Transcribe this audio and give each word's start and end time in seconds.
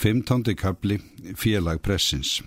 Fymtándi 0.00 0.54
kapli 0.54 1.00
Félag 1.36 1.80
pressins 1.80 2.42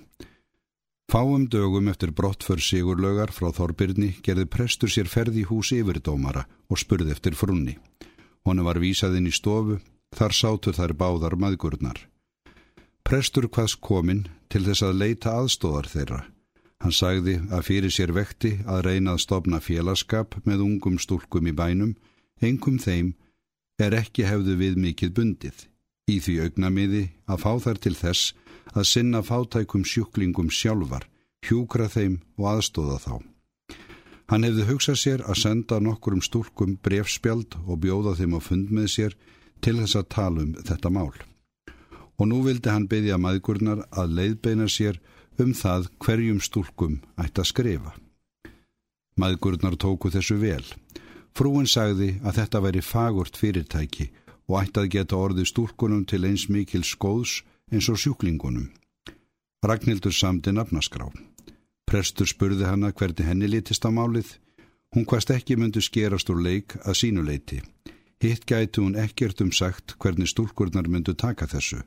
Fáum 1.12 1.46
dögum 1.48 1.88
eftir 1.88 2.10
brottför 2.10 2.58
Sigurlaugar 2.58 3.30
frá 3.30 3.52
Þorbirni 3.54 4.08
gerði 4.26 4.48
prestur 4.50 4.90
sér 4.90 5.06
ferði 5.06 5.44
hús 5.46 5.70
yfirdómara 5.76 6.48
og 6.74 6.80
spurði 6.82 7.12
eftir 7.14 7.36
frunni. 7.38 7.76
Honu 8.42 8.66
var 8.66 8.80
vísaðinn 8.82 9.30
í 9.30 9.34
stofu, 9.38 9.78
þar 10.18 10.34
sátu 10.34 10.74
þær 10.74 10.96
báðar 10.98 11.36
maðgurnar. 11.44 12.00
Prestur 13.06 13.46
hvaðs 13.46 13.76
kominn 13.78 14.24
til 14.50 14.64
þess 14.66 14.88
að 14.88 14.98
leita 15.04 15.36
aðstóðar 15.38 15.90
þeirra. 15.92 16.22
Hann 16.82 16.98
sagði 17.02 17.36
að 17.54 17.68
fyrir 17.68 17.94
sér 17.94 18.16
vekti 18.18 18.56
að 18.66 18.82
reyna 18.88 19.14
að 19.14 19.22
stopna 19.28 19.62
félagskap 19.62 20.40
með 20.50 20.66
ungum 20.66 20.98
stúlkum 20.98 21.46
í 21.46 21.54
bænum, 21.54 21.94
engum 22.42 22.82
þeim 22.82 23.14
er 23.78 24.00
ekki 24.02 24.26
hefðu 24.26 24.58
við 24.64 24.82
mikið 24.88 25.14
bundið 25.22 25.68
í 26.12 26.20
því 26.20 26.36
augnamiði 26.46 27.04
að 27.32 27.44
fá 27.44 27.52
þær 27.66 27.80
til 27.84 27.96
þess 27.96 28.34
að 28.74 28.88
sinna 28.90 29.22
fátækum 29.24 29.84
sjúklingum 29.88 30.50
sjálfar, 30.52 31.06
hjúkra 31.46 31.88
þeim 31.92 32.20
og 32.40 32.50
aðstóða 32.54 32.98
þá. 33.04 33.16
Hann 34.32 34.48
hefði 34.48 34.68
hugsað 34.70 35.00
sér 35.00 35.24
að 35.28 35.40
senda 35.44 35.80
nokkur 35.84 36.16
um 36.18 36.24
stúlkum 36.24 36.78
brefspjald 36.84 37.58
og 37.68 37.82
bjóða 37.84 38.16
þeim 38.20 38.38
á 38.38 38.40
fund 38.42 38.72
með 38.72 38.88
sér 38.96 39.18
til 39.64 39.78
þess 39.80 40.00
að 40.00 40.10
tala 40.16 40.46
um 40.46 40.54
þetta 40.60 40.92
mál. 40.92 41.12
Og 42.20 42.30
nú 42.30 42.40
vildi 42.46 42.72
hann 42.72 42.88
byggja 42.88 43.20
maðgurnar 43.20 43.84
að 43.92 44.16
leiðbeina 44.20 44.70
sér 44.72 45.00
um 45.42 45.54
það 45.58 45.90
hverjum 46.04 46.40
stúlkum 46.44 47.00
ætti 47.20 47.44
að 47.44 47.50
skrifa. 47.52 47.94
Maðgurnar 49.20 49.76
tóku 49.78 50.10
þessu 50.14 50.40
vel. 50.42 50.66
Frúin 51.34 51.70
sagði 51.70 52.16
að 52.24 52.40
þetta 52.40 52.62
væri 52.64 52.82
fagurt 52.86 53.38
fyrirtæki 53.38 54.10
og 54.50 54.60
ætti 54.62 54.84
að 54.84 54.92
geta 54.96 55.20
orði 55.20 55.46
stúrkunum 55.48 56.06
til 56.10 56.24
eins 56.28 56.48
mikil 56.50 56.84
skóðs 56.84 57.42
eins 57.72 57.90
og 57.90 58.00
sjúklingunum. 58.00 58.72
Ragnhildur 59.64 60.12
samdi 60.12 60.52
nafnaskrá. 60.52 61.08
Prestur 61.88 62.28
spurði 62.28 62.68
hana 62.68 62.92
hvernig 62.92 63.28
henni 63.28 63.48
litist 63.48 63.86
á 63.88 63.92
málið. 63.92 64.36
Hún 64.94 65.08
hvast 65.10 65.32
ekki 65.32 65.56
myndi 65.58 65.82
skerast 65.82 66.30
úr 66.30 66.42
leik 66.44 66.76
að 66.84 67.00
sínuleiti. 67.00 67.62
Hitt 68.24 68.46
gæti 68.48 68.84
hún 68.84 68.98
ekkert 69.00 69.42
um 69.44 69.52
sagt 69.52 69.96
hvernig 70.00 70.30
stúrkurnar 70.32 70.88
myndu 70.88 71.16
taka 71.16 71.48
þessu. 71.48 71.82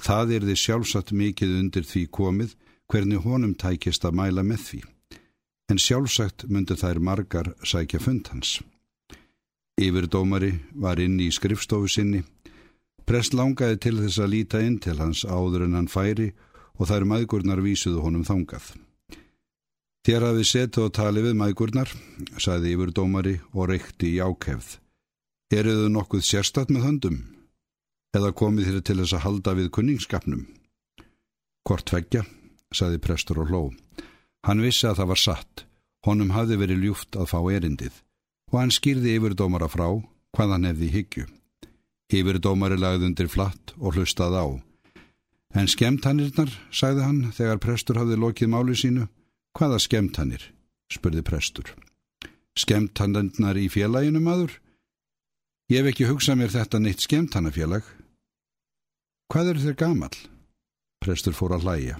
Það 0.00 0.34
er 0.36 0.46
því 0.48 0.56
sjálfsagt 0.56 1.12
mikið 1.12 1.58
undir 1.58 1.84
því 1.86 2.06
komið 2.08 2.56
hvernig 2.90 3.22
honum 3.26 3.54
tækist 3.54 4.06
að 4.06 4.16
mæla 4.18 4.42
með 4.46 4.64
því. 4.66 4.80
En 5.70 5.78
sjálfsagt 5.78 6.48
myndi 6.50 6.74
þær 6.78 6.98
margar 6.98 7.52
sækja 7.62 8.00
fund 8.02 8.30
hans. 8.32 8.58
Yfirdómari 9.80 10.52
var 10.76 11.00
inn 11.00 11.16
í 11.24 11.30
skrifstofu 11.32 11.88
sinni. 11.88 12.20
Prest 13.08 13.32
langaði 13.32 13.78
til 13.80 13.96
þess 14.02 14.20
að 14.20 14.32
líta 14.34 14.60
inn 14.60 14.76
til 14.82 14.98
hans 15.00 15.24
áður 15.24 15.64
en 15.66 15.76
hann 15.78 15.88
færi 15.88 16.30
og 16.76 16.90
þær 16.90 17.06
maðgurnar 17.08 17.62
vísuðu 17.64 18.02
honum 18.04 18.26
þangað. 18.28 18.74
Þér 20.04 20.26
hafið 20.28 20.46
setið 20.50 20.84
og 20.84 20.92
talið 20.96 21.26
við 21.28 21.38
maðgurnar, 21.40 21.94
sagði 22.40 22.74
yfirdómari 22.74 23.34
og 23.52 23.70
reykti 23.72 24.14
í 24.16 24.20
ákefð. 24.20 24.76
Eruðu 25.52 25.88
nokkuð 25.96 26.26
sérstatt 26.28 26.70
með 26.72 26.86
höndum? 26.86 27.18
Eða 28.16 28.34
komið 28.36 28.68
þér 28.68 28.84
til 28.84 28.98
þess 29.00 29.16
að 29.16 29.24
halda 29.24 29.56
við 29.58 29.72
kunningskapnum? 29.76 30.44
Hvort 31.68 31.92
veggja, 31.92 32.24
sagði 32.72 33.00
prestur 33.00 33.42
og 33.42 33.50
hló. 33.50 33.64
Hann 34.46 34.62
vissi 34.64 34.88
að 34.88 35.02
það 35.02 35.10
var 35.14 35.24
satt. 35.24 35.66
Honum 36.06 36.32
hafði 36.32 36.62
verið 36.62 36.86
ljúft 36.86 37.16
að 37.20 37.28
fá 37.32 37.40
erindið 37.52 38.00
og 38.50 38.56
hann 38.60 38.72
skýrði 38.74 39.16
yfirdómara 39.18 39.68
frá 39.70 39.86
hvað 40.36 40.54
hann 40.54 40.66
hefði 40.68 40.88
higgju. 40.94 41.26
Yfirdómari 42.10 42.78
lagði 42.78 43.10
undir 43.10 43.30
flatt 43.30 43.74
og 43.78 43.94
hlustað 43.94 44.34
á. 44.34 44.46
En 45.54 45.66
skemtannirnar, 45.70 46.50
sagði 46.70 47.06
hann 47.06 47.20
þegar 47.34 47.62
prestur 47.62 47.98
hafði 47.98 48.18
lokið 48.22 48.50
máli 48.50 48.76
sínu. 48.78 49.06
Hvaða 49.58 49.78
skemtannir? 49.82 50.42
spurði 50.90 51.22
prestur. 51.26 51.70
Skemtannirnar 52.58 53.58
í 53.58 53.68
félaginu 53.70 54.22
maður? 54.22 54.58
Ég 55.70 55.82
hef 55.82 55.92
ekki 55.92 56.08
hugsað 56.10 56.38
mér 56.38 56.54
þetta 56.54 56.80
neitt 56.82 57.02
skemtannafélag. 57.02 57.86
Hvað 59.30 59.52
eru 59.52 59.64
þér 59.64 59.76
gamal? 59.78 60.14
Prestur 61.02 61.34
fór 61.34 61.54
að 61.54 61.66
hlæja. 61.66 61.98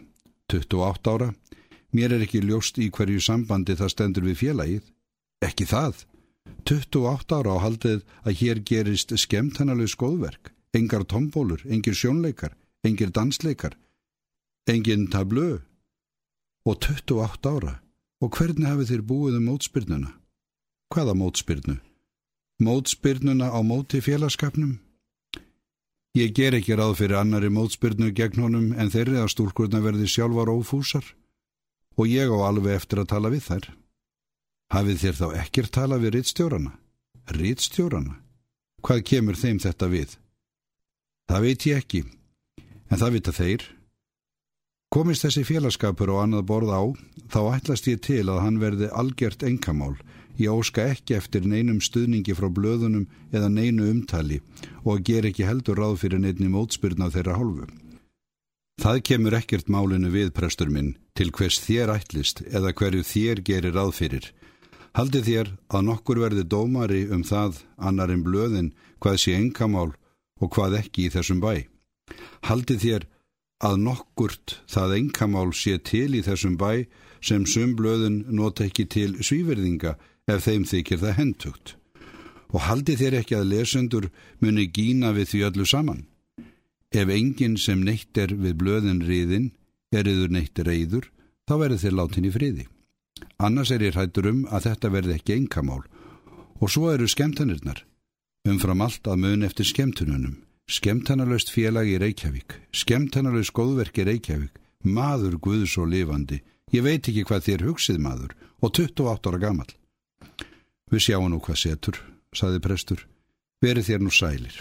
28 0.51 1.13
ára. 1.15 1.31
Mér 1.95 2.17
er 2.17 2.25
ekki 2.27 2.43
ljóst 2.43 2.79
í 2.83 2.91
hverju 2.91 3.23
sambandi 3.23 3.77
það 3.79 3.93
stendur 3.95 4.27
við 4.27 4.41
félagið. 4.43 4.91
Ekki 5.47 5.67
það. 5.71 6.03
28 6.67 7.37
ára 7.37 7.57
á 7.57 7.59
haldið 7.65 8.01
að 8.25 8.37
hér 8.41 8.61
gerist 8.67 9.15
skemmt 9.19 9.61
hennaleg 9.61 9.91
skoðverk, 9.93 10.53
engar 10.77 11.05
tombólur, 11.05 11.63
engir 11.67 11.95
sjónleikar, 11.95 12.57
engir 12.87 13.13
dansleikar, 13.15 13.77
engin 14.67 15.09
tablö 15.11 15.61
og 16.65 16.81
28 16.81 17.55
ára. 17.57 17.81
Og 18.21 18.37
hvernig 18.37 18.69
hafið 18.69 18.91
þér 18.91 19.03
búið 19.09 19.37
um 19.39 19.47
mótspyrnuna? 19.49 20.11
Hvaða 20.93 21.15
mótspyrnu? 21.17 21.79
Mótspyrnuna 22.61 23.49
á 23.49 23.61
móti 23.65 24.03
félagskapnum? 24.05 24.77
Ég 26.13 26.35
ger 26.37 26.53
ekki 26.59 26.77
ráð 26.77 26.99
fyrir 26.99 27.17
annari 27.17 27.49
mótspyrnu 27.49 28.11
gegn 28.13 28.43
honum 28.45 28.73
en 28.77 28.93
þeirri 28.93 29.23
að 29.23 29.31
stúrkurna 29.33 29.81
verði 29.81 30.11
sjálfar 30.11 30.53
ófúsar 30.53 31.07
og 31.97 32.11
ég 32.11 32.29
á 32.29 32.39
alveg 32.45 32.77
eftir 32.77 33.01
að 33.01 33.13
tala 33.15 33.33
við 33.33 33.47
þær. 33.47 33.71
Hafið 34.71 35.01
þér 35.03 35.17
þá 35.19 35.27
ekkir 35.43 35.69
tala 35.75 35.97
við 35.99 36.13
rittstjórana? 36.15 36.73
Rittstjórana? 37.35 38.21
Hvað 38.87 39.01
kemur 39.11 39.39
þeim 39.39 39.59
þetta 39.59 39.89
við? 39.91 40.13
Það 41.31 41.45
veit 41.47 41.67
ég 41.67 41.81
ekki, 41.83 42.01
en 42.91 43.01
það 43.01 43.17
vita 43.17 43.35
þeir. 43.35 43.65
Komist 44.91 45.27
þessi 45.27 45.43
félagskapur 45.47 46.11
og 46.15 46.23
annað 46.23 46.47
borð 46.47 46.71
á, 46.71 46.83
þá 47.31 47.41
ætlast 47.57 47.91
ég 47.91 48.01
til 48.07 48.25
að 48.31 48.41
hann 48.45 48.63
verði 48.63 48.89
algjört 48.95 49.45
engamál. 49.47 49.97
Ég 50.39 50.55
óska 50.55 50.87
ekki 50.95 51.19
eftir 51.19 51.45
neinum 51.47 51.83
stuðningi 51.83 52.35
frá 52.39 52.47
blöðunum 52.51 53.09
eða 53.35 53.51
neinu 53.51 53.91
umtali 53.91 54.39
og 54.87 55.03
ger 55.05 55.27
ekki 55.29 55.47
heldur 55.51 55.83
ráð 55.83 55.99
fyrir 56.05 56.23
neinni 56.23 56.49
mótspyrna 56.49 57.11
þeirra 57.11 57.37
hálfu. 57.39 57.67
Það 58.81 59.03
kemur 59.05 59.37
ekkert 59.37 59.69
málinu 59.69 60.09
við, 60.15 60.31
prestur 60.33 60.71
minn, 60.73 60.95
til 61.13 61.29
hvers 61.35 61.59
þér 61.61 61.93
ætlist 61.99 62.41
eða 62.49 62.73
hverju 62.73 63.03
þér 63.05 63.43
gerir 63.45 63.77
ráð 63.77 63.93
fyrir. 63.99 64.31
Haldið 64.99 65.27
þér 65.29 65.51
að 65.71 65.85
nokkur 65.87 66.19
verði 66.19 66.45
dómari 66.51 67.05
um 67.15 67.23
það 67.27 67.63
annarinn 67.79 68.25
blöðin 68.27 68.73
hvað 68.99 69.21
sé 69.23 69.37
engamál 69.39 69.93
og 70.41 70.51
hvað 70.57 70.81
ekki 70.81 71.07
í 71.07 71.13
þessum 71.15 71.43
bæ. 71.43 71.67
Haldið 72.49 72.83
þér 72.85 73.07
að 73.69 73.77
nokkurt 73.85 74.57
það 74.73 74.97
engamál 74.97 75.51
sé 75.55 75.77
til 75.79 76.17
í 76.19 76.23
þessum 76.27 76.57
bæ 76.59 76.87
sem 77.23 77.45
sum 77.47 77.77
blöðin 77.79 78.25
nota 78.35 78.67
ekki 78.67 78.89
til 78.91 79.13
svíverðinga 79.23 79.95
ef 80.31 80.47
þeim 80.49 80.67
þykir 80.67 81.03
það 81.05 81.17
hendugt. 81.21 81.77
Og 82.51 82.67
haldið 82.67 83.05
þér 83.05 83.19
ekki 83.21 83.37
að 83.39 83.51
lesendur 83.53 84.09
muni 84.43 84.67
gína 84.75 85.13
við 85.15 85.31
því 85.31 85.45
öllu 85.51 85.69
saman. 85.71 86.03
Ef 86.91 87.13
enginn 87.15 87.55
sem 87.61 87.85
neitt 87.87 88.19
er 88.19 88.35
við 88.35 88.57
blöðin 88.59 89.05
riðin, 89.07 89.53
er 89.95 90.09
yður 90.11 90.35
neitt 90.35 90.59
reyður, 90.59 91.07
þá 91.47 91.55
verður 91.63 91.83
þér 91.85 91.99
látin 92.01 92.27
í 92.27 92.35
friði. 92.35 92.67
Annars 93.41 93.71
er 93.71 93.83
ég 93.85 93.97
hættur 93.97 94.29
um 94.31 94.45
að 94.53 94.69
þetta 94.69 94.91
verði 94.93 95.17
ekki 95.17 95.37
engamál. 95.37 95.83
Og 96.61 96.71
svo 96.73 96.91
eru 96.93 97.09
skemtanirnar. 97.09 97.85
Umfram 98.49 98.85
allt 98.85 99.09
að 99.09 99.21
mun 99.25 99.47
eftir 99.47 99.69
skemtununum. 99.69 100.39
Skemtanalöst 100.71 101.51
félag 101.51 101.89
í 101.91 101.99
Reykjavík. 102.01 102.55
Skemtanalöst 102.73 103.55
góðverk 103.57 103.99
í 104.01 104.07
Reykjavík. 104.07 104.59
Maður 104.85 105.39
guðs 105.43 105.77
og 105.81 105.91
lifandi. 105.93 106.41
Ég 106.73 106.85
veit 106.87 107.09
ekki 107.09 107.25
hvað 107.27 107.47
þér 107.49 107.67
hugsið 107.69 107.99
maður. 108.01 108.37
Og 108.61 108.73
28 108.77 109.33
ára 109.33 109.41
gammal. 109.43 109.71
Við 110.91 111.05
sjáum 111.07 111.31
nú 111.33 111.41
hvað 111.41 111.59
setur, 111.65 111.99
saði 112.35 112.61
prestur. 112.63 113.07
Verið 113.65 113.91
þér 113.91 114.05
nú 114.05 114.13
sælir. 114.15 114.57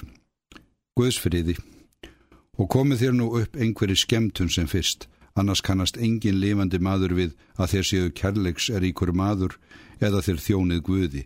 Guðsfriði. 0.98 1.56
Og 2.60 2.68
komið 2.68 3.06
þér 3.06 3.16
nú 3.16 3.30
upp 3.40 3.56
einhverju 3.56 3.96
skemtun 4.00 4.52
sem 4.52 4.68
fyrst 4.68 5.08
annars 5.40 5.64
kannast 5.66 5.98
engin 5.98 6.40
lifandi 6.42 6.80
maður 6.84 7.16
við 7.18 7.36
að 7.58 7.74
þeir 7.74 7.88
séu 7.90 8.10
kærleiks 8.20 8.70
er 8.70 8.86
íkur 8.86 9.14
maður 9.16 9.58
eða 10.00 10.24
þeir 10.26 10.42
þjónið 10.46 10.82
guði. 10.88 11.24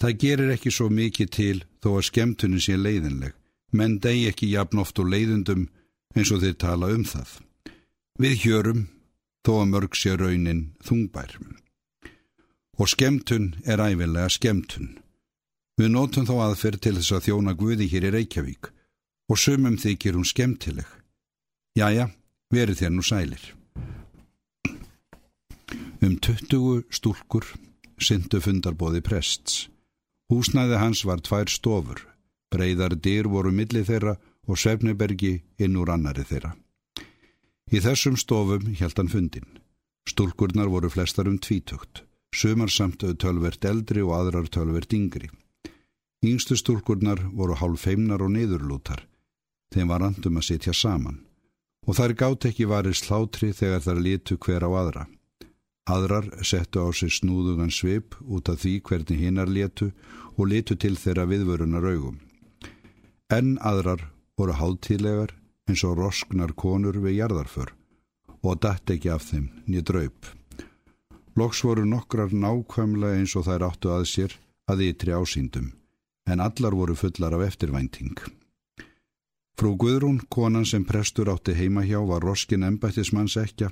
Það 0.00 0.18
gerir 0.24 0.52
ekki 0.54 0.72
svo 0.74 0.88
mikið 0.90 1.30
til 1.38 1.58
þó 1.82 1.90
að 1.96 2.06
skemtunin 2.08 2.62
sé 2.62 2.76
leiðinleg, 2.76 3.34
menn 3.72 3.98
degi 4.02 4.28
ekki 4.30 4.50
jafn 4.52 4.82
oft 4.82 4.98
og 4.98 5.10
leiðundum 5.12 5.68
eins 6.14 6.32
og 6.34 6.42
þeir 6.42 6.58
tala 6.58 6.90
um 6.94 7.04
það. 7.06 7.30
Við 8.18 8.34
hjörum, 8.44 8.82
þó 9.44 9.52
að 9.60 9.70
mörg 9.72 9.96
sé 9.98 10.14
raunin 10.18 10.66
þungbær. 10.86 11.38
Og 12.78 12.90
skemtun 12.90 13.54
er 13.66 13.82
æfilega 13.82 14.30
skemtun. 14.32 14.94
Við 15.78 15.90
nótum 15.90 16.26
þá 16.26 16.34
aðferð 16.48 16.82
til 16.82 16.94
þess 16.98 17.14
að 17.16 17.24
þjóna 17.28 17.54
guði 17.58 17.88
hér 17.90 18.08
í 18.08 18.12
Reykjavík 18.14 18.70
og 19.30 19.40
sumum 19.40 19.78
þykir 19.80 20.14
hún 20.18 20.26
skemtileg. 20.28 20.86
Jæja, 21.74 22.10
verið 22.52 22.82
þér 22.82 22.92
nú 22.94 23.04
sælir. 23.04 23.44
Um 26.04 26.18
20 26.20 26.84
stúlkur 26.92 27.46
syndu 27.96 28.40
fundarbóði 28.44 29.00
prests. 29.04 29.68
Húsnæði 30.32 30.80
hans 30.80 31.04
var 31.08 31.22
tvær 31.24 31.48
stofur, 31.48 32.02
breyðar 32.52 32.96
dyr 33.00 33.28
voru 33.30 33.52
millið 33.52 33.88
þeirra 33.88 34.14
og 34.48 34.60
Svefnibergi 34.60 35.34
inn 35.64 35.76
úr 35.80 35.92
annari 35.94 36.24
þeirra. 36.28 36.54
Í 37.72 37.80
þessum 37.80 38.16
stofum 38.20 38.74
held 38.76 38.98
hann 39.00 39.12
fundin. 39.12 39.48
Stúlkurnar 40.08 40.68
voru 40.68 40.90
flestar 40.92 41.28
um 41.30 41.38
tvítugt, 41.40 42.04
sumar 42.34 42.68
samt 42.68 43.04
tölvert 43.20 43.64
eldri 43.64 44.04
og 44.04 44.12
aðrar 44.18 44.50
tölvert 44.52 44.92
yngri. 44.92 45.30
Yngstu 46.24 46.56
stúlkurnar 46.56 47.20
voru 47.32 47.56
hálf 47.56 47.86
feimnar 47.86 48.24
og 48.24 48.32
niðurlútar. 48.36 49.06
Þeim 49.72 49.88
var 49.88 50.04
andum 50.04 50.40
að 50.40 50.50
sitja 50.50 50.76
saman 50.76 51.22
og 51.84 51.96
þær 51.98 52.14
gátt 52.20 52.46
ekki 52.48 52.66
varir 52.70 52.96
slátri 52.96 53.52
þegar 53.52 53.84
þær 53.84 54.00
litu 54.06 54.38
hver 54.40 54.64
á 54.64 54.70
aðra. 54.72 55.04
Aðrar 55.84 56.30
settu 56.40 56.80
á 56.80 56.88
sig 56.96 57.12
snúðugan 57.12 57.72
svip 57.72 58.16
út 58.24 58.48
af 58.48 58.62
því 58.62 58.78
hvernig 58.88 59.20
hinnar 59.20 59.50
letu 59.52 59.90
og 60.36 60.48
litu 60.48 60.76
til 60.80 60.96
þeirra 60.96 61.26
viðvörunar 61.28 61.84
augum. 61.92 62.20
En 63.28 63.58
aðrar 63.60 64.08
voru 64.38 64.56
hálftílegar 64.56 65.34
eins 65.68 65.84
og 65.84 65.98
rosknar 66.00 66.54
konur 66.56 66.96
við 67.04 67.20
jarðarför 67.20 67.74
og 68.44 68.60
dætt 68.64 68.94
ekki 68.96 69.12
af 69.12 69.28
þeim 69.28 69.50
nýð 69.68 69.84
draup. 69.90 70.30
Loks 71.36 71.64
voru 71.66 71.84
nokkrar 71.88 72.32
nákvæmlega 72.32 73.20
eins 73.20 73.34
og 73.36 73.46
þær 73.48 73.66
áttu 73.68 73.92
að 73.92 74.06
sér 74.08 74.36
að 74.70 74.84
ytri 74.88 75.16
ásýndum, 75.16 75.72
en 76.30 76.40
allar 76.40 76.76
voru 76.76 76.96
fullar 76.96 77.36
af 77.36 77.48
eftirvænting. 77.48 78.16
Frú 79.54 79.76
Guðrún, 79.78 80.18
konan 80.28 80.66
sem 80.66 80.84
prestur 80.84 81.30
átti 81.30 81.54
heima 81.54 81.84
hjá, 81.86 82.00
var 82.02 82.22
roskin 82.22 82.66
embættismanns 82.66 83.36
ekja. 83.38 83.70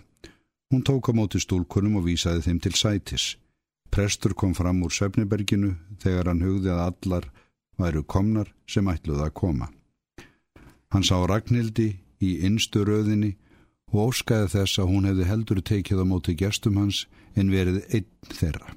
Hún 0.70 0.82
tók 0.86 1.10
á 1.10 1.12
móti 1.12 1.40
stúlkunum 1.42 1.98
og 1.98 2.06
vísaði 2.06 2.44
þeim 2.46 2.60
til 2.62 2.74
sætis. 2.78 3.24
Prestur 3.90 4.32
kom 4.34 4.54
fram 4.54 4.84
úr 4.86 4.94
Söfniberginu 4.94 5.74
þegar 6.00 6.30
hann 6.30 6.44
hugði 6.46 6.70
að 6.72 6.84
allar 6.86 7.26
væru 7.76 8.02
komnar 8.06 8.52
sem 8.66 8.88
ætluði 8.88 9.26
að 9.26 9.34
koma. 9.34 9.68
Hann 10.94 11.04
sá 11.04 11.18
Ragnhildi 11.26 11.88
í 12.22 12.30
innstu 12.46 12.86
röðinni 12.86 13.34
og 13.92 14.12
óskaði 14.12 14.52
þess 14.54 14.78
að 14.78 14.90
hún 14.94 15.10
hefði 15.10 15.28
heldur 15.28 15.60
tekið 15.60 16.00
á 16.00 16.06
móti 16.08 16.36
gestum 16.38 16.78
hans 16.80 17.04
en 17.34 17.50
verið 17.52 17.82
einn 17.90 18.08
þeirra. 18.30 18.72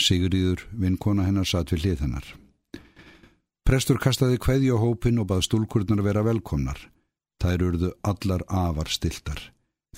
Sigriður, 0.00 0.64
vinkona 0.72 1.28
hennar, 1.28 1.46
satt 1.46 1.72
við 1.72 1.84
hlið 1.84 2.04
hennar. 2.06 2.26
Prestur 3.66 3.98
kastaði 3.98 4.36
kveði 4.38 4.68
á 4.70 4.78
hópin 4.78 5.16
og 5.18 5.26
bað 5.26 5.40
stúlkurnar 5.48 5.98
vera 6.06 6.20
velkomnar. 6.22 6.78
Þær 7.42 7.62
urðu 7.66 7.88
allar 8.06 8.44
afar 8.46 8.86
stiltar. 8.86 9.40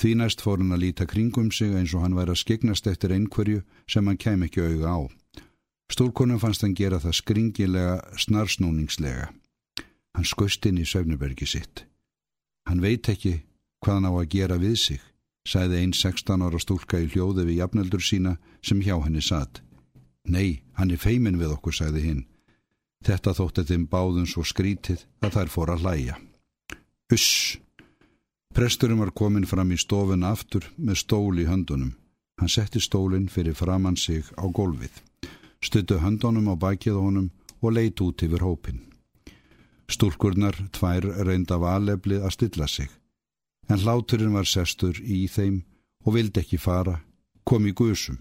Því 0.01 0.13
næst 0.17 0.41
fór 0.41 0.63
hann 0.63 0.73
að 0.73 0.87
líta 0.87 1.05
kringum 1.11 1.51
sig 1.53 1.75
eins 1.77 1.93
og 1.93 2.01
hann 2.07 2.17
væri 2.17 2.33
að 2.33 2.41
skegnast 2.41 2.89
eftir 2.89 3.13
einhverju 3.13 3.61
sem 3.85 4.09
hann 4.09 4.17
kem 4.17 4.47
ekki 4.47 4.65
auga 4.65 4.95
á. 4.97 4.99
Stúlkunum 5.93 6.41
fannst 6.41 6.65
hann 6.65 6.73
gera 6.79 6.97
það 7.03 7.19
skringilega, 7.19 7.99
snarsnúningslega. 8.17 9.29
Hann 10.17 10.31
skust 10.33 10.65
inn 10.65 10.81
í 10.81 10.89
söfnubergi 10.89 11.45
sitt. 11.45 11.85
Hann 12.65 12.81
veit 12.81 13.05
ekki 13.13 13.43
hvað 13.85 14.01
hann 14.01 14.09
á 14.09 14.13
að 14.17 14.31
gera 14.33 14.57
við 14.57 14.79
sig, 14.81 15.05
sæði 15.45 15.83
einn 15.83 15.93
16 15.93 16.41
ára 16.41 16.63
stúlka 16.65 17.03
í 17.05 17.13
hljóði 17.13 17.45
við 17.51 17.61
jafneldur 17.61 18.01
sína 18.01 18.39
sem 18.65 18.81
hjá 18.81 18.97
henni 18.97 19.21
satt. 19.21 19.61
Nei, 20.25 20.65
hann 20.81 20.89
er 20.89 21.05
feimin 21.05 21.37
við 21.37 21.53
okkur, 21.59 21.77
sæði 21.77 22.07
hinn. 22.09 22.27
Þetta 23.07 23.35
þótti 23.39 23.65
þeim 23.69 23.87
báðum 23.91 24.27
svo 24.27 24.45
skrítið 24.47 25.05
að 25.23 25.35
þær 25.37 25.53
fór 25.55 25.73
að 25.75 25.85
hlæja. 25.85 26.19
Uss! 27.15 27.59
Presturum 28.55 29.03
var 29.05 29.13
komin 29.15 29.47
fram 29.47 29.71
í 29.73 29.79
stofun 29.79 30.27
aftur 30.27 30.67
með 30.77 31.03
stól 31.05 31.39
í 31.39 31.47
höndunum. 31.47 31.95
Hann 32.39 32.51
setti 32.51 32.81
stólinn 32.83 33.29
fyrir 33.31 33.57
framann 33.59 33.97
sig 33.99 34.27
á 34.39 34.47
gólfið, 34.47 34.95
stuttu 35.63 35.99
höndunum 35.99 36.51
á 36.51 36.55
bakið 36.55 36.99
honum 36.99 37.31
og 37.61 37.75
leit 37.75 38.01
út 38.01 38.23
yfir 38.23 38.45
hópin. 38.47 38.81
Stúrkurnar 39.91 40.59
tvær 40.75 41.07
reynda 41.27 41.59
valeflið 41.59 42.27
að 42.27 42.35
stilla 42.37 42.69
sig, 42.69 42.91
en 43.69 43.83
hláturinn 43.83 44.37
var 44.37 44.47
sestur 44.47 45.01
í 45.03 45.27
þeim 45.27 45.63
og 46.07 46.15
vildi 46.15 46.45
ekki 46.45 46.61
fara, 46.63 47.01
kom 47.45 47.67
í 47.67 47.75
gusum. 47.75 48.19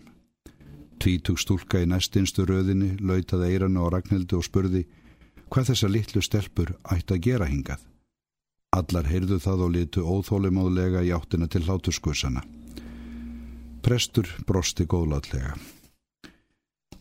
Tvítug 0.98 1.38
stúlka 1.40 1.82
í 1.84 1.90
næstinstu 1.90 2.46
röðinni 2.48 2.96
lautaði 3.00 3.52
eiranu 3.54 3.86
á 3.86 3.88
Ragnhildi 3.94 4.38
og 4.38 4.46
spurði 4.48 4.86
hvað 5.48 5.72
þessa 5.72 5.90
litlu 5.92 6.24
stelpur 6.26 6.74
ætti 6.94 7.16
að 7.16 7.24
gera 7.28 7.48
hingað. 7.50 7.82
Allar 8.76 9.08
heyrðu 9.08 9.40
það 9.42 9.64
og 9.66 9.74
litu 9.76 10.04
óþólimáðlega 10.04 11.04
í 11.08 11.14
áttina 11.16 11.48
til 11.48 11.64
hláturskussana. 11.68 12.44
Prestur 13.86 14.28
brosti 14.48 14.88
góðlátlega. 14.90 15.56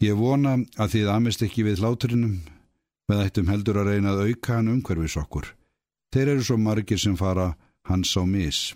Ég 0.01 0.15
vona 0.15 0.59
að 0.77 0.93
þið 0.93 1.11
amist 1.11 1.43
ekki 1.43 1.65
við 1.67 1.81
hláturinnum, 1.81 2.37
með 3.09 3.23
ættum 3.25 3.51
heldur 3.51 3.81
að 3.81 3.95
reyna 3.95 4.13
að 4.13 4.29
auka 4.29 4.59
hann 4.59 4.71
umhverfis 4.75 5.17
okkur. 5.19 5.49
Þeir 6.13 6.33
eru 6.35 6.45
svo 6.45 6.57
margir 6.61 7.01
sem 7.01 7.17
fara 7.17 7.55
hans 7.89 8.13
á 8.15 8.23
mis. 8.29 8.75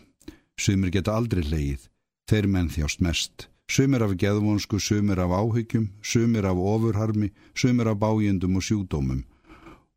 Sumir 0.58 0.90
geta 0.94 1.14
aldrei 1.14 1.44
leið, 1.44 1.86
þeir 2.28 2.48
menn 2.48 2.72
þjást 2.72 3.04
mest. 3.04 3.46
Sumir 3.70 4.02
af 4.02 4.16
geðvonsku, 4.18 4.80
sumir 4.82 5.20
af 5.22 5.30
áhyggjum, 5.30 5.90
sumir 6.02 6.44
af 6.44 6.58
ofurharmi, 6.58 7.30
sumir 7.54 7.86
af 7.86 8.00
bájendum 8.02 8.56
og 8.58 8.64
sjúdómum. 8.66 9.22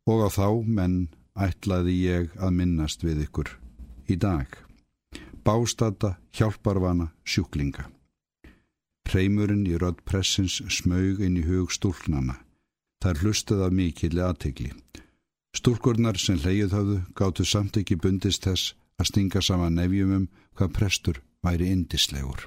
Og 0.06 0.22
á 0.22 0.28
þá, 0.30 0.48
menn, 0.62 1.08
ætlaði 1.34 1.94
ég 2.06 2.30
að 2.38 2.54
minnast 2.54 3.02
við 3.02 3.24
ykkur 3.26 3.50
í 4.06 4.14
dag. 4.14 4.46
Bástata, 5.42 6.14
hjálparvana, 6.32 7.10
sjúklinga. 7.26 7.88
Preymurinn 9.04 9.66
í 9.66 9.74
rödd 9.74 10.04
pressins 10.06 10.60
smaug 10.70 11.18
inn 11.18 11.36
í 11.36 11.44
hug 11.44 11.74
stúlnana. 11.74 12.38
Það 13.02 13.24
hlustuð 13.24 13.66
af 13.66 13.74
mikilli 13.74 14.22
aðtegli. 14.22 14.70
Stúlkurnar 15.54 16.16
sem 16.18 16.38
leið 16.38 16.78
höfðu 16.78 17.02
gáttu 17.18 17.44
samt 17.44 17.76
ekki 17.82 17.98
bundist 17.98 18.46
þess 18.46 18.72
að 19.02 19.10
stinga 19.10 19.42
saman 19.42 19.76
nefjum 19.76 20.18
um 20.20 20.26
hvað 20.54 20.76
prestur 20.78 21.24
væri 21.42 21.74
indislegur. 21.74 22.46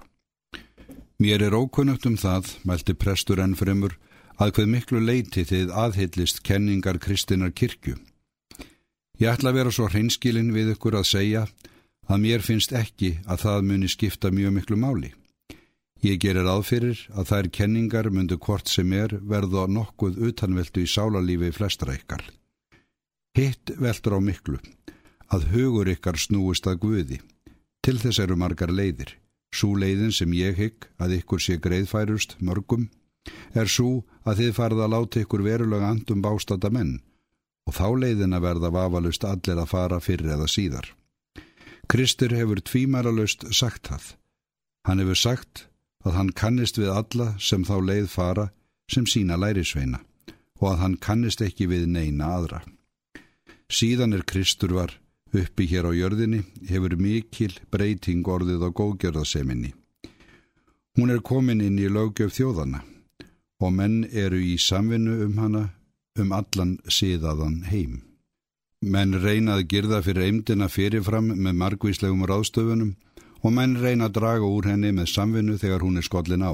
Mér 1.17 1.41
er 1.41 1.55
ókunnugt 1.57 2.05
um 2.05 2.13
það, 2.13 2.51
mælti 2.61 2.93
prestur 2.93 3.39
enn 3.41 3.55
fremur, 3.57 3.95
að 4.37 4.51
hvað 4.53 4.67
miklu 4.69 4.99
leiti 5.01 5.47
þið 5.49 5.71
aðhyllist 5.73 6.43
kenningar 6.45 6.99
Kristinar 7.01 7.55
kirkju. 7.57 7.95
Ég 9.17 9.31
ætla 9.31 9.49
að 9.49 9.57
vera 9.57 9.73
svo 9.73 9.87
hreinskilin 9.89 10.53
við 10.53 10.75
ykkur 10.75 10.99
að 10.99 11.09
segja 11.09 11.47
að 12.05 12.21
mér 12.21 12.45
finnst 12.45 12.75
ekki 12.77 13.15
að 13.25 13.41
það 13.47 13.65
muni 13.71 13.89
skipta 13.89 14.29
mjög 14.29 14.53
miklu 14.59 14.77
máli. 14.77 15.11
Ég 16.05 16.21
gerir 16.21 16.45
aðfyrir 16.45 17.01
að 17.17 17.31
þær 17.31 17.49
kenningar 17.57 18.11
myndu 18.13 18.37
hvort 18.37 18.69
sem 18.69 18.93
er 18.93 19.17
verða 19.17 19.65
nokkuð 19.65 20.21
utanveldu 20.29 20.85
í 20.85 20.91
sálarlífi 20.93 21.49
flestra 21.57 21.97
ykkar. 21.97 22.21
Hitt 23.33 23.73
veldur 23.81 24.17
á 24.17 24.21
miklu, 24.21 24.61
að 25.33 25.49
hugur 25.55 25.89
ykkar 25.89 26.21
snúist 26.21 26.69
að 26.69 26.83
guði. 26.85 27.23
Til 27.81 27.97
þess 27.97 28.21
eru 28.21 28.37
margar 28.37 28.69
leiðir. 28.69 29.17
Sú 29.53 29.73
leiðin 29.79 30.13
sem 30.13 30.33
ég 30.35 30.57
hygg 30.57 30.87
að 31.01 31.19
ykkur 31.21 31.41
sé 31.41 31.57
greiðfærust 31.61 32.37
mörgum 32.43 32.89
er 33.55 33.69
svo 33.71 34.03
að 34.27 34.43
þið 34.43 34.53
farða 34.57 34.85
að 34.85 34.93
láta 34.93 35.23
ykkur 35.23 35.43
verulega 35.45 35.91
andum 35.93 36.21
bástata 36.23 36.71
menn 36.73 36.99
og 37.67 37.75
þá 37.75 37.87
leiðin 38.03 38.35
að 38.37 38.45
verða 38.47 38.71
vafalust 38.75 39.25
allir 39.27 39.59
að 39.59 39.71
fara 39.71 39.99
fyrir 40.03 40.35
eða 40.37 40.47
síðar. 40.51 40.87
Kristur 41.87 42.35
hefur 42.35 42.61
tvímæralust 42.63 43.47
sagt 43.55 43.87
það. 43.87 44.05
Hann 44.87 45.03
hefur 45.03 45.19
sagt 45.19 45.67
að 46.07 46.15
hann 46.19 46.31
kannist 46.31 46.79
við 46.79 46.93
alla 46.93 47.33
sem 47.39 47.63
þá 47.67 47.75
leið 47.83 48.07
fara 48.11 48.49
sem 48.91 49.07
sína 49.07 49.35
lærisveina 49.39 49.99
og 50.59 50.71
að 50.71 50.81
hann 50.83 50.97
kannist 51.03 51.43
ekki 51.43 51.67
við 51.67 51.87
neina 51.91 52.31
aðra. 52.37 52.61
Síðan 53.67 54.15
er 54.15 54.23
Kristur 54.23 54.73
var 54.77 54.95
Uppi 55.37 55.67
hér 55.69 55.85
á 55.85 55.91
jörðinni 55.93 56.41
hefur 56.69 56.95
mikil 56.97 57.53
breyting 57.69 58.25
orðið 58.25 58.63
á 58.65 58.69
góðgjörðaseminni. 58.79 59.73
Hún 60.97 61.13
er 61.13 61.21
komin 61.21 61.61
inn 61.61 61.77
í 61.77 61.89
lögjöf 61.91 62.33
þjóðana 62.37 62.81
og 63.61 63.73
menn 63.73 64.05
eru 64.09 64.39
í 64.41 64.55
samvinnu 64.57 65.17
um 65.27 65.37
hana 65.41 65.63
um 66.17 66.31
allan 66.33 66.77
síðaðan 66.89 67.59
heim. 67.69 68.01
Menn 68.81 69.13
reyna 69.21 69.57
að 69.57 69.67
girða 69.73 70.01
fyrir 70.05 70.29
eimdina 70.29 70.69
fyrirfram 70.69 71.29
með 71.33 71.59
margvíslegum 71.61 72.25
ráðstöfunum 72.29 72.95
og 73.41 73.53
menn 73.53 73.77
reyna 73.81 74.07
að 74.09 74.17
draga 74.17 74.49
úr 74.49 74.69
henni 74.71 74.93
með 74.93 75.11
samvinnu 75.13 75.57
þegar 75.61 75.85
hún 75.85 76.01
er 76.01 76.05
skollin 76.05 76.45
á. 76.45 76.53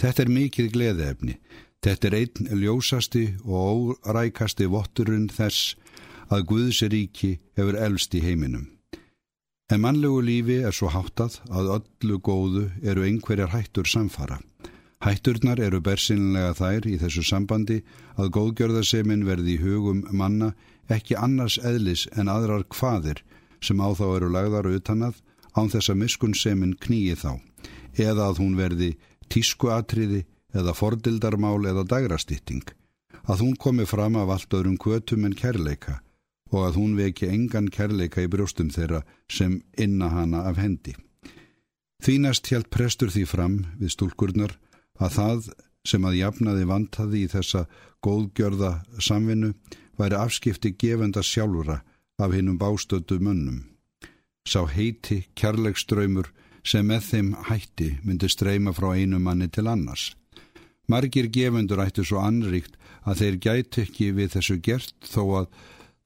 Þetta 0.00 0.24
er 0.24 0.34
mikið 0.36 0.72
gleðefni. 0.74 1.38
Þetta 1.84 2.08
er 2.08 2.18
einn 2.20 2.60
ljósasti 2.60 3.24
og 3.44 3.96
órækasti 4.04 4.68
votturinn 4.72 5.28
þess 5.32 5.74
að 6.32 6.46
Guðsiríki 6.50 7.32
hefur 7.56 7.78
elst 7.86 8.14
í 8.14 8.22
heiminum. 8.24 8.68
En 9.72 9.80
mannlegu 9.80 10.20
lífi 10.20 10.58
er 10.68 10.74
svo 10.76 10.90
háttað 10.92 11.38
að 11.48 11.70
öllu 11.78 12.18
góðu 12.20 12.64
eru 12.82 13.04
einhverjar 13.06 13.54
hættur 13.54 13.88
samfara. 13.88 14.38
Hætturnar 15.04 15.60
eru 15.60 15.80
bersinlega 15.84 16.52
þær 16.56 16.86
í 16.88 16.98
þessu 17.00 17.24
sambandi 17.28 17.80
að 18.16 18.30
góðgjörðarsemin 18.36 19.24
verði 19.28 19.56
í 19.56 19.60
hugum 19.60 20.04
manna 20.12 20.52
ekki 20.92 21.16
annars 21.16 21.58
eðlis 21.58 22.06
en 22.16 22.30
aðrar 22.32 22.64
hvaðir 22.72 23.24
sem 23.64 23.80
á 23.80 23.88
þá 23.96 24.04
eru 24.16 24.30
lagðar 24.32 24.68
utanað 24.72 25.20
án 25.56 25.70
þess 25.72 25.90
að 25.92 26.00
miskunnsemin 26.04 26.76
knýi 26.80 27.16
þá 27.16 27.40
eða 28.00 28.30
að 28.30 28.40
hún 28.42 28.56
verði 28.58 28.94
tískuatriði 29.32 30.24
eða 30.54 30.74
fordildarmál 30.76 31.64
eða 31.70 31.86
dagrastýtting 31.88 32.64
að 33.24 33.44
hún 33.46 33.56
komi 33.56 33.86
fram 33.88 34.18
af 34.20 34.32
allt 34.34 34.56
öðrum 34.56 34.76
kvötum 34.80 35.24
en 35.28 35.36
kærleika 35.38 36.00
og 36.52 36.60
að 36.68 36.78
hún 36.80 36.96
veki 36.98 37.28
engan 37.30 37.70
kærleika 37.72 38.24
í 38.24 38.30
brjóstum 38.30 38.70
þeirra 38.74 39.02
sem 39.30 39.60
inna 39.78 40.10
hana 40.12 40.44
af 40.48 40.60
hendi. 40.60 40.94
Þínast 42.04 42.50
hjælt 42.50 42.70
prestur 42.70 43.10
því 43.10 43.24
fram 43.26 43.56
við 43.80 43.94
stúlkurnar 43.94 44.58
að 45.00 45.14
það 45.18 45.48
sem 45.88 46.04
að 46.04 46.18
jafnaði 46.20 46.66
vantaði 46.68 47.24
í 47.24 47.30
þessa 47.32 47.64
góðgjörða 48.04 48.72
samvinnu 49.00 49.52
væri 49.98 50.18
afskipti 50.18 50.74
gefenda 50.80 51.22
sjálfura 51.22 51.80
af 52.18 52.34
hinnum 52.34 52.58
bástötu 52.58 53.18
mönnum. 53.20 53.64
Sá 54.44 54.66
heiti, 54.68 55.24
kærleikströymur 55.34 56.28
sem 56.64 56.86
með 56.86 57.08
þeim 57.10 57.30
hætti 57.48 57.88
myndi 58.04 58.28
streyma 58.28 58.74
frá 58.76 58.92
einu 58.94 59.20
manni 59.20 59.48
til 59.48 59.68
annars. 59.68 60.12
Margir 60.88 61.30
gefendur 61.32 61.80
ættu 61.80 62.04
svo 62.04 62.20
anrikt 62.20 62.76
að 63.08 63.20
þeir 63.20 63.38
gæti 63.46 63.84
ekki 63.84 64.10
við 64.16 64.34
þessu 64.36 64.58
gert 64.60 65.08
þó 65.08 65.22
að 65.40 65.46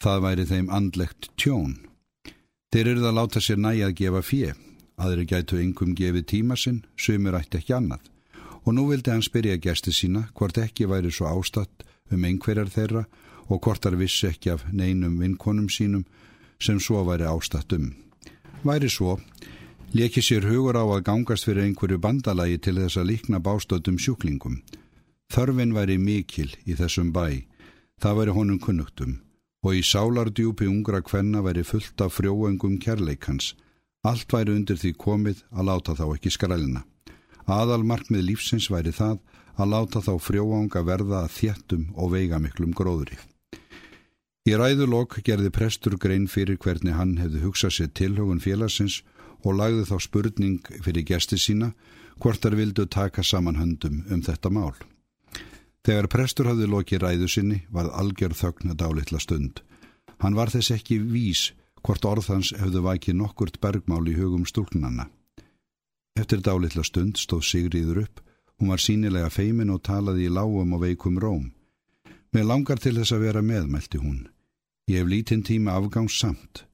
það 0.03 0.23
væri 0.25 0.47
þeim 0.47 0.71
andlegt 0.71 1.31
tjón. 1.41 1.75
Þeir 2.73 2.91
eru 2.93 3.03
það 3.03 3.11
að 3.11 3.19
láta 3.19 3.43
sér 3.43 3.61
næja 3.65 3.89
að 3.89 3.97
gefa 3.99 4.23
fjö, 4.23 4.53
aðri 5.01 5.25
gætu 5.27 5.59
yngum 5.63 5.95
gefið 5.99 6.27
tíma 6.33 6.57
sinn, 6.57 6.83
sumir 6.97 7.39
ætti 7.39 7.59
ekki 7.59 7.75
annað. 7.75 8.03
Og 8.67 8.75
nú 8.77 8.85
vildi 8.91 9.11
hann 9.11 9.25
spyrja 9.25 9.57
gæsti 9.57 9.95
sína 9.95 10.27
hvort 10.37 10.59
ekki 10.61 10.87
væri 10.91 11.11
svo 11.15 11.31
ástatt 11.31 11.87
um 12.13 12.25
einhverjar 12.25 12.71
þeirra 12.71 13.05
og 13.49 13.63
hvort 13.65 13.83
þar 13.83 13.97
vissi 13.99 14.29
ekki 14.29 14.53
af 14.53 14.67
neinum 14.73 15.17
vinkonum 15.23 15.71
sínum 15.73 16.05
sem 16.61 16.81
svo 16.81 17.03
væri 17.09 17.27
ástatt 17.27 17.73
um. 17.73 17.95
Væri 18.63 18.91
svo, 18.93 19.17
leki 19.95 20.21
sér 20.23 20.45
hugur 20.51 20.77
á 20.77 20.85
að 20.85 21.07
gangast 21.09 21.49
fyrir 21.49 21.65
einhverju 21.65 21.99
bandalagi 21.99 22.59
til 22.59 22.77
þess 22.83 23.01
að 23.01 23.09
líkna 23.13 23.41
bástöldum 23.41 23.97
sjúklingum. 23.99 24.61
Þörfin 25.33 25.73
væri 25.73 25.97
mikil 25.99 26.53
í 26.67 26.77
þessum 26.77 27.15
bæ, 27.15 27.49
það 28.03 28.21
væri 28.21 28.37
honum 28.37 28.61
kunnugtum 28.61 29.17
og 29.65 29.75
í 29.75 29.83
sálardjúpi 29.83 30.69
ungra 30.71 31.01
kvenna 31.03 31.43
væri 31.43 31.65
fullt 31.67 32.01
af 32.05 32.15
frjóengum 32.19 32.79
kærleikans. 32.83 33.55
Allt 34.07 34.31
væri 34.33 34.55
undir 34.55 34.79
því 34.79 34.93
komið 34.95 35.43
að 35.51 35.69
láta 35.71 35.97
þá 35.99 36.05
ekki 36.15 36.31
skrælna. 36.35 36.85
Aðal 37.49 37.83
markmið 37.83 38.27
lífsins 38.29 38.69
væri 38.71 38.93
það 38.95 39.19
að 39.59 39.73
láta 39.73 40.03
þá 40.05 40.13
frjóanga 40.23 40.85
verða 40.87 41.25
að 41.25 41.35
þjættum 41.39 41.89
og 41.97 42.13
veigamiklum 42.15 42.75
gróðri. 42.77 43.19
Í 44.49 44.55
ræðulokk 44.57 45.19
gerði 45.27 45.51
prestur 45.53 45.99
grein 46.01 46.29
fyrir 46.31 46.57
hvernig 46.63 46.95
hann 46.97 47.19
hefði 47.21 47.43
hugsað 47.43 47.75
sér 47.77 47.91
tilhugun 48.01 48.41
félagsins 48.41 49.03
og 49.45 49.59
lagði 49.59 49.85
þá 49.91 49.97
spurning 50.01 50.71
fyrir 50.85 51.05
gesti 51.11 51.37
sína 51.37 51.73
hvort 52.23 52.41
þar 52.43 52.57
vildu 52.59 52.87
taka 52.87 53.23
saman 53.23 53.59
höndum 53.59 54.05
um 54.09 54.23
þetta 54.23 54.51
mál. 54.55 54.77
Þegar 55.89 56.11
prestur 56.13 56.51
hafði 56.51 56.67
lokið 56.69 57.01
ræðu 57.01 57.27
sinni 57.33 57.63
varð 57.73 57.95
algjör 57.97 58.35
þögn 58.37 58.75
að 58.75 58.81
dálitla 58.83 59.21
stund. 59.25 59.63
Hann 60.21 60.35
var 60.37 60.51
þess 60.53 60.75
ekki 60.75 60.99
vís 61.01 61.47
hvort 61.81 62.05
orðhans 62.05 62.51
hefðu 62.59 62.83
vakið 62.85 63.17
nokkurt 63.17 63.57
bergmál 63.63 64.03
í 64.05 64.17
hugum 64.19 64.45
stúlnanna. 64.45 65.07
Eftir 66.13 66.43
dálitla 66.45 66.85
stund 66.85 67.17
stóð 67.17 67.47
Sigriður 67.49 68.03
upp, 68.03 68.21
hún 68.61 68.75
var 68.75 68.85
sínilega 68.85 69.31
feimin 69.33 69.73
og 69.73 69.81
talaði 69.89 70.27
í 70.29 70.35
lágum 70.35 70.77
og 70.77 70.85
veikum 70.85 71.17
róm. 71.25 71.47
Með 72.37 72.49
langar 72.51 72.85
til 72.85 72.93
þess 72.99 73.17
að 73.17 73.25
vera 73.25 73.41
með, 73.41 73.73
meldi 73.73 74.03
hún. 74.03 74.21
Ég 74.93 75.01
hef 75.01 75.09
lítinn 75.09 75.47
tíma 75.47 75.79
afgangs 75.81 76.21
samt. 76.21 76.67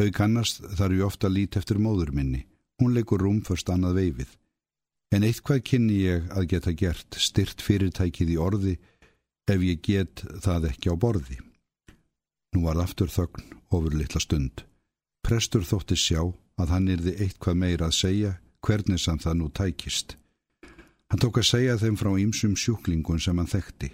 Hau 0.00 0.08
kannast 0.16 0.64
þarf 0.64 0.96
ég 0.96 1.04
ofta 1.04 1.28
lít 1.28 1.60
eftir 1.60 1.76
móður 1.76 2.14
minni. 2.16 2.46
Hún 2.80 2.96
leikur 2.96 3.20
rúm 3.20 3.44
fyrst 3.44 3.68
annað 3.68 4.00
veifið. 4.00 4.32
En 5.14 5.22
eitthvað 5.22 5.62
kynni 5.70 6.00
ég 6.02 6.30
að 6.34 6.48
geta 6.50 6.72
gert 6.74 7.18
styrt 7.22 7.62
fyrirtækið 7.62 8.32
í 8.34 8.38
orði 8.42 8.74
ef 9.46 9.62
ég 9.62 9.82
get 9.82 10.24
það 10.42 10.70
ekki 10.72 10.90
á 10.90 10.94
borði. 10.98 11.38
Nú 12.54 12.64
var 12.66 12.80
aftur 12.82 13.12
þögn 13.12 13.52
ofur 13.70 13.94
litla 13.94 14.20
stund. 14.22 14.64
Prestur 15.22 15.62
þótti 15.66 15.98
sjá 15.98 16.22
að 16.58 16.72
hann 16.74 16.90
yrði 16.90 17.14
eitthvað 17.22 17.60
meira 17.62 17.90
að 17.90 17.98
segja 18.00 18.32
hvernig 18.66 19.02
sem 19.02 19.18
það 19.22 19.38
nú 19.38 19.50
tækist. 19.54 20.16
Hann 21.06 21.22
tók 21.22 21.38
að 21.38 21.50
segja 21.52 21.78
þeim 21.78 21.98
frá 22.00 22.10
ýmsum 22.18 22.56
sjúklingun 22.58 23.22
sem 23.22 23.38
hann 23.38 23.50
þekkti, 23.50 23.92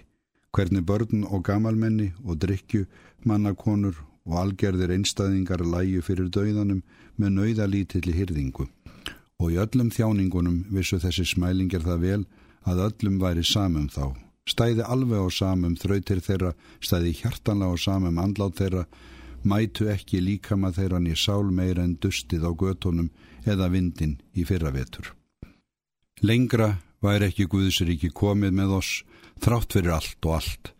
hvernig 0.49 0.85
börn 0.89 1.27
og 1.29 1.43
gamalmenni 1.45 2.09
og 2.25 2.39
drikju, 2.41 2.87
mannakonur 3.21 3.99
og 4.25 4.39
algerðir 4.39 4.95
einstæðingar 4.95 5.61
læju 5.61 6.01
fyrir 6.01 6.31
dauðanum 6.33 6.81
með 7.21 7.35
nauðalítilli 7.37 8.15
hyrðingu 8.17 8.65
og 9.41 9.53
í 9.53 9.59
öllum 9.61 9.89
þjáningunum 9.93 10.59
vissu 10.73 10.99
þessi 11.01 11.25
smælingar 11.33 11.85
það 11.85 12.05
vel 12.05 12.21
að 12.69 12.83
öllum 12.87 13.17
væri 13.21 13.43
samum 13.47 13.89
þá. 13.91 14.13
Stæði 14.47 14.83
alveg 14.83 15.23
á 15.23 15.29
samum 15.31 15.75
þrautir 15.79 16.19
þeirra, 16.23 16.51
stæði 16.83 17.13
hjartanlega 17.21 17.75
á 17.75 17.77
samum 17.79 18.19
andlátt 18.19 18.59
þeirra, 18.59 18.85
mætu 19.43 19.87
ekki 19.91 20.19
líkama 20.23 20.71
þeirra 20.75 20.99
niður 20.99 21.21
sál 21.23 21.51
meira 21.51 21.83
en 21.83 21.97
dustið 21.99 22.47
á 22.47 22.51
götonum 22.51 23.09
eða 23.47 23.69
vindin 23.71 24.19
í 24.35 24.45
fyrravetur. 24.47 25.13
Lengra 26.23 26.77
væri 27.03 27.31
ekki 27.31 27.49
Guðsríki 27.51 28.11
komið 28.15 28.55
með 28.55 28.77
oss, 28.79 28.91
þrátt 29.43 29.75
fyrir 29.75 29.95
allt 29.97 30.27
og 30.27 30.37
allt. 30.39 30.71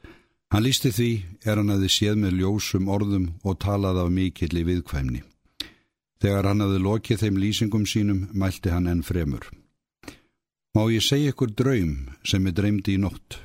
Hann 0.53 0.63
lísti 0.63 0.91
því 0.93 1.11
er 1.43 1.59
hann 1.59 1.73
að 1.73 1.87
þið 1.87 1.93
séð 1.97 2.17
með 2.21 2.39
ljósum 2.39 2.89
orðum 2.93 3.29
og 3.43 3.57
talað 3.63 4.03
af 4.03 4.11
mikill 4.13 4.53
í 4.53 4.67
viðkvæmni. 4.67 5.23
Þegar 6.23 6.47
hann 6.47 6.63
hafði 6.63 6.79
lokið 6.79 7.19
þeim 7.19 7.37
lýsingum 7.43 7.83
sínum, 7.83 8.19
mælti 8.31 8.71
hann 8.71 8.87
enn 8.87 9.01
fremur. 9.03 9.49
Má 10.71 10.87
ég 10.87 11.03
segja 11.03 11.33
ykkur 11.33 11.51
draum 11.51 11.97
sem 12.23 12.47
ég 12.47 12.55
dreymdi 12.55 12.95
í 12.95 13.01
nótt? 13.03 13.41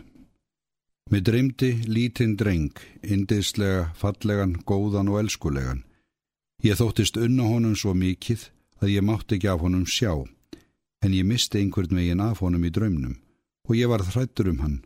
Mér 1.11 1.25
dreymdi 1.27 1.73
lítinn 1.91 2.37
dreng, 2.39 2.79
indislega, 3.03 3.89
fallegan, 3.99 4.55
góðan 4.63 5.11
og 5.11 5.19
elskulegan. 5.25 5.83
Ég 6.63 6.79
þóttist 6.79 7.19
unna 7.19 7.49
honum 7.51 7.75
svo 7.75 7.97
mikið 7.99 8.47
að 8.79 8.95
ég 8.95 9.07
mátti 9.09 9.41
ekki 9.41 9.51
af 9.51 9.65
honum 9.67 9.83
sjá, 9.83 10.13
en 11.03 11.19
ég 11.19 11.27
misti 11.27 11.59
einhvern 11.59 11.99
veginn 11.99 12.23
af 12.23 12.45
honum 12.45 12.69
í 12.69 12.71
draumnum 12.71 13.19
og 13.67 13.75
ég 13.75 13.91
var 13.91 14.07
þrættur 14.07 14.53
um 14.53 14.63
hann 14.63 14.79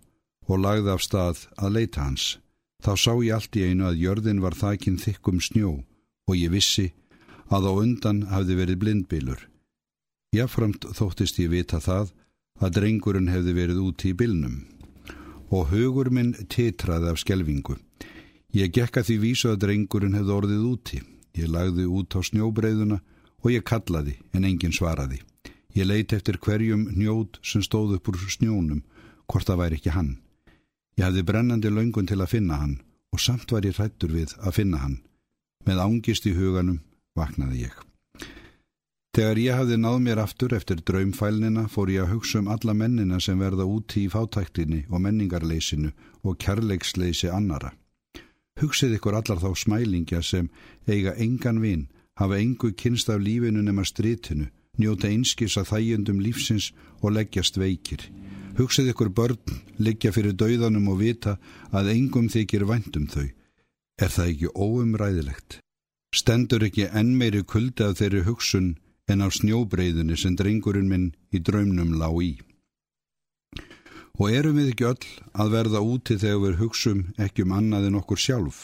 og 0.48 0.64
lagði 0.64 0.94
af 0.94 1.04
stað 1.04 1.44
að 1.60 1.76
leita 1.76 2.08
hans. 2.08 2.38
Þá 2.82 2.92
sá 2.96 3.12
ég 3.20 3.36
allt 3.36 3.60
í 3.60 3.68
einu 3.68 3.86
að 3.90 4.00
jörðin 4.00 4.40
var 4.40 4.56
þakinn 4.56 4.98
þykkum 4.98 5.44
snjó 5.44 5.76
og 6.26 6.34
ég 6.40 6.50
vissi 6.56 6.88
að 7.52 7.68
á 7.68 7.72
undan 7.84 8.22
hafði 8.32 8.58
verið 8.58 8.80
blindbílur. 8.82 9.40
Jáframt 10.32 10.86
þóttist 10.96 11.38
ég 11.42 11.52
vita 11.52 11.80
það 11.84 12.12
að 12.62 12.76
drengurinn 12.78 13.32
hefði 13.32 13.52
verið 13.56 13.82
úti 13.82 14.12
í 14.12 14.16
bylnum 14.16 14.60
og 15.52 15.68
hugur 15.68 16.08
minn 16.08 16.32
titraði 16.48 17.10
af 17.12 17.20
skelvingu. 17.20 17.76
Ég 18.56 18.72
gekka 18.72 19.02
því 19.04 19.16
vísu 19.20 19.50
að 19.52 19.62
drengurinn 19.66 20.16
hefði 20.16 20.32
orðið 20.32 20.62
úti. 20.70 21.00
Ég 21.36 21.48
lagði 21.52 21.84
út 21.88 22.16
á 22.16 22.20
snjóbreiðuna 22.24 22.98
og 23.42 23.50
ég 23.52 23.64
kallaði 23.68 24.16
en 24.32 24.46
enginn 24.48 24.72
svaraði. 24.72 25.20
Ég 25.76 25.88
leiti 25.88 26.16
eftir 26.16 26.38
hverjum 26.40 26.86
njót 26.96 27.38
sem 27.44 27.64
stóð 27.64 27.96
upp 27.96 28.08
úr 28.12 28.18
snjónum, 28.28 28.82
hvort 29.28 29.48
það 29.48 29.60
væri 29.62 29.78
ekki 29.80 29.94
hann. 29.96 30.16
Ég 30.96 31.06
hafði 31.08 31.24
brennandi 31.28 31.72
laungun 31.72 32.08
til 32.08 32.20
að 32.20 32.32
finna 32.34 32.60
hann 32.60 32.78
og 33.12 33.20
samt 33.20 33.52
var 33.52 33.64
ég 33.64 33.76
hrættur 33.76 34.12
við 34.12 34.32
að 34.40 34.56
finna 34.60 34.80
hann. 34.80 34.98
Með 35.64 35.80
ángist 35.84 36.28
í 36.28 36.34
huganum 36.36 36.80
vaknaði 37.18 37.66
ég. 37.66 37.74
Þegar 39.12 39.38
ég 39.42 39.58
hafði 39.60 39.76
náð 39.76 39.98
mér 40.00 40.22
aftur 40.22 40.54
eftir 40.56 40.78
draumfælnina 40.88 41.66
fór 41.68 41.90
ég 41.92 42.06
að 42.06 42.14
hugsa 42.14 42.38
um 42.40 42.46
alla 42.48 42.72
mennina 42.72 43.18
sem 43.20 43.36
verða 43.36 43.66
úti 43.68 44.06
í 44.06 44.12
fátæktinni 44.12 44.86
og 44.88 45.02
menningarleysinu 45.04 45.90
og 46.24 46.38
kærleiksleysi 46.40 47.28
annara. 47.28 47.74
Hugsið 48.60 48.96
ykkur 48.96 49.18
allar 49.18 49.40
þá 49.42 49.50
smælingja 49.56 50.22
sem 50.24 50.48
eiga 50.88 51.12
engan 51.20 51.60
vinn, 51.60 51.88
hafa 52.16 52.38
engu 52.40 52.72
kynst 52.72 53.10
af 53.12 53.20
lífinu 53.20 53.60
nema 53.60 53.84
strítinu, 53.84 54.48
njóta 54.80 55.08
einskis 55.08 55.58
að 55.60 55.68
þægjendum 55.72 56.20
lífsins 56.24 56.70
og 57.02 57.12
leggjast 57.16 57.60
veikir. 57.60 58.06
Hugsið 58.56 58.92
ykkur 58.92 59.12
börn, 59.12 59.60
liggja 59.76 60.12
fyrir 60.12 60.32
dauðanum 60.32 60.88
og 60.92 61.00
vita 61.00 61.36
að 61.72 61.92
engum 61.96 62.32
þykir 62.32 62.64
væntum 62.68 63.08
þau. 63.12 63.28
Er 64.00 64.08
það 64.08 64.32
ekki 64.32 64.52
óumræðilegt? 64.56 65.60
Stendur 66.12 66.64
ekki 66.66 66.88
enn 66.92 67.14
meiri 67.18 67.42
kuldi 67.42 67.84
af 67.86 67.98
þeirri 68.00 68.24
hugsun 68.28 68.74
en 69.10 69.24
á 69.24 69.28
snjóbreyðunni 69.32 70.16
sem 70.20 70.36
drengurinn 70.36 70.88
minn 70.88 71.12
í 71.32 71.40
draumnum 71.40 71.94
lág 72.00 72.18
í. 72.22 72.32
Og 74.20 74.28
erum 74.30 74.58
við 74.60 74.74
ekki 74.74 74.88
öll 74.90 75.06
að 75.32 75.54
verða 75.56 75.80
úti 75.82 76.18
þegar 76.20 76.42
við 76.44 76.58
hugsum 76.60 77.00
ekki 77.16 77.46
um 77.46 77.54
annað 77.56 77.88
en 77.88 77.98
okkur 78.02 78.20
sjálf? 78.20 78.58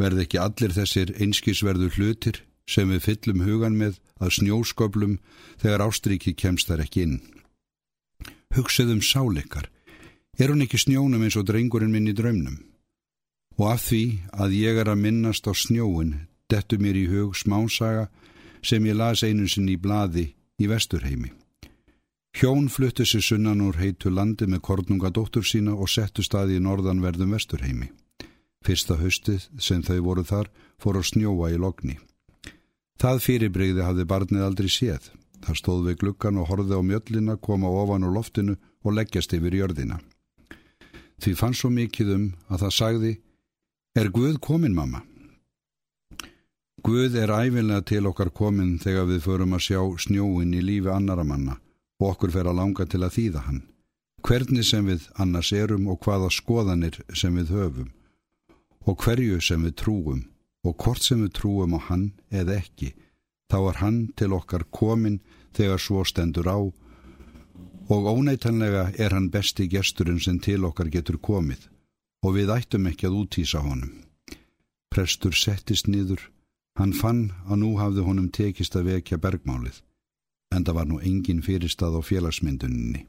Verð 0.00 0.24
ekki 0.24 0.40
allir 0.42 0.74
þessir 0.74 1.14
einskísverðu 1.22 1.92
hlutir 1.94 2.42
sem 2.66 2.90
við 2.90 3.04
fyllum 3.06 3.44
hugan 3.46 3.78
með 3.78 4.00
að 4.18 4.34
snjósköplum 4.40 5.18
þegar 5.62 5.86
ástriki 5.86 6.34
kemst 6.34 6.68
þar 6.68 6.82
ekki 6.84 7.06
inn? 7.06 7.16
Hugsið 8.54 8.96
um 8.96 9.02
sáleikar. 9.02 9.70
Er 10.38 10.50
hún 10.50 10.64
ekki 10.66 10.80
snjónum 10.82 11.22
eins 11.22 11.38
og 11.38 11.46
drengurinn 11.46 11.94
minn 11.94 12.10
í 12.10 12.16
draumnum? 12.16 12.58
Og 13.58 13.70
af 13.70 13.86
því 13.88 14.04
að 14.32 14.56
ég 14.58 14.80
er 14.82 14.90
að 14.90 15.02
minnast 15.04 15.46
á 15.46 15.52
snjóin 15.54 16.14
dettu 16.50 16.78
mér 16.78 16.98
í 16.98 17.06
hug 17.10 17.36
smásaga 17.38 18.08
sem 18.62 18.84
ég 18.86 18.98
las 18.98 19.22
einu 19.22 19.48
sinn 19.48 19.68
í 19.68 19.76
bladi 19.80 20.32
í 20.58 20.68
vesturheimi. 20.70 21.32
Hjón 22.34 22.66
fluttu 22.68 23.04
sér 23.06 23.22
sunnan 23.22 23.62
úr 23.62 23.76
heitu 23.78 24.10
landi 24.10 24.48
með 24.50 24.64
kornunga 24.66 25.10
dóttur 25.14 25.46
sína 25.46 25.74
og 25.74 25.90
settu 25.90 26.24
staði 26.26 26.58
í 26.58 26.64
norðanverðum 26.64 27.36
vesturheimi. 27.36 27.92
Fyrsta 28.64 28.96
haustið 28.98 29.44
sem 29.60 29.84
þau 29.86 30.00
voru 30.02 30.24
þar 30.26 30.50
fór 30.82 30.98
að 30.98 31.08
snjóa 31.12 31.52
í 31.54 31.60
logni. 31.60 31.98
Það 32.98 33.20
fyrirbreyði 33.26 33.84
hafði 33.86 34.06
barnið 34.10 34.46
aldrei 34.46 34.70
séð. 34.72 35.10
Það 35.44 35.58
stóð 35.60 35.86
við 35.88 35.98
glukkan 36.00 36.40
og 36.40 36.48
horfið 36.48 36.78
á 36.80 36.82
mjöllina, 36.82 37.36
koma 37.36 37.68
ofan 37.68 38.06
úr 38.08 38.14
loftinu 38.16 38.56
og 38.82 38.96
leggjast 38.96 39.34
yfir 39.36 39.54
jörðina. 39.60 40.00
Því 41.20 41.34
fann 41.38 41.54
svo 41.54 41.70
mikið 41.70 42.14
um 42.14 42.24
að 42.48 42.64
það 42.64 42.74
sagði, 42.78 43.12
er 43.94 44.08
Guð 44.10 44.40
komin 44.42 44.74
mamma? 44.74 45.04
Guð 46.82 47.14
er 47.14 47.30
æfinlega 47.30 47.84
til 47.86 48.08
okkar 48.10 48.32
komin 48.34 48.72
þegar 48.82 49.06
við 49.06 49.20
förum 49.22 49.54
að 49.54 49.62
sjá 49.68 49.82
snjóin 50.02 50.54
í 50.58 50.62
lífi 50.66 50.90
annara 50.90 51.22
manna 51.24 51.60
og 52.02 52.08
okkur 52.08 52.32
fer 52.34 52.48
að 52.50 52.58
langa 52.58 52.86
til 52.90 53.04
að 53.06 53.14
þýða 53.16 53.42
hann. 53.46 53.60
Hvernig 54.26 54.66
sem 54.66 54.88
við 54.90 55.06
annars 55.14 55.52
erum 55.54 55.86
og 55.92 56.00
hvaða 56.02 56.30
skoðanir 56.34 56.98
sem 57.14 57.38
við 57.38 57.52
höfum 57.54 57.92
og 58.84 58.98
hverju 59.04 59.38
sem 59.40 59.62
við 59.62 59.76
trúum 59.84 60.24
og 60.66 60.74
hvort 60.82 61.06
sem 61.06 61.22
við 61.22 61.30
trúum 61.38 61.76
á 61.78 61.80
hann 61.86 62.08
eða 62.34 62.58
ekki, 62.64 62.90
þá 63.46 63.58
er 63.60 63.78
hann 63.78 64.00
til 64.18 64.32
okkar 64.34 64.64
komin 64.74 65.20
þegar 65.54 65.78
svo 65.78 66.02
stendur 66.02 66.50
á 66.50 66.58
og 67.94 68.10
óneitanlega 68.10 68.88
er 68.98 69.14
hann 69.14 69.30
besti 69.30 69.68
gesturinn 69.70 70.18
sem 70.18 70.42
til 70.42 70.64
okkar 70.66 70.90
getur 70.90 71.20
komið 71.22 71.68
og 72.24 72.38
við 72.38 72.52
ættum 72.54 72.88
ekki 72.88 73.08
að 73.08 73.18
útýsa 73.20 73.60
honum. 73.60 73.92
Prestur 74.88 75.34
settist 75.36 75.90
nýður, 75.90 76.22
hann 76.78 76.94
fann 76.96 77.26
að 77.44 77.60
nú 77.60 77.74
hafði 77.76 78.04
honum 78.06 78.30
tekist 78.32 78.76
að 78.78 78.88
vekja 78.94 79.18
bergmálið, 79.20 79.82
en 80.54 80.64
það 80.64 80.78
var 80.78 80.88
nú 80.88 81.00
engin 81.02 81.42
fyrirstað 81.44 81.98
á 81.98 82.00
félagsmynduninni. 82.08 83.04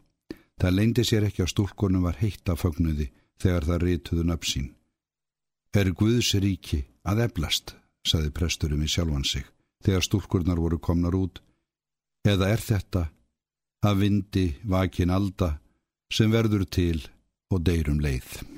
Það 0.59 0.75
leindi 0.75 1.05
sér 1.07 1.27
ekki 1.27 1.43
að 1.45 1.51
stúlkonum 1.53 2.05
var 2.07 2.19
heitt 2.19 2.49
af 2.51 2.63
fögnuði 2.63 3.09
þegar 3.41 3.67
það 3.69 3.83
rituðu 3.85 4.23
nöpsín. 4.27 4.69
Er 5.75 5.91
Guðs 5.91 6.31
ríki 6.39 6.85
að 7.03 7.25
eblast, 7.27 7.75
saði 8.07 8.31
presturum 8.35 8.83
í 8.83 8.89
sjálfan 8.91 9.27
sig, 9.27 9.45
þegar 9.83 10.07
stúlkurnar 10.07 10.59
voru 10.59 10.79
komnar 10.79 11.15
út, 11.15 11.41
eða 12.25 12.49
er 12.55 12.63
þetta 12.63 13.05
að 13.85 14.01
vindi 14.01 14.45
vakin 14.63 15.13
alda 15.13 15.57
sem 16.11 16.31
verður 16.31 16.65
til 16.65 17.03
og 17.51 17.61
deyrum 17.67 17.99
leið. 18.01 18.54